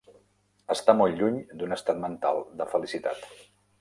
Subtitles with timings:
[0.75, 3.29] Està molt lluny d'un estat mental de felicitat.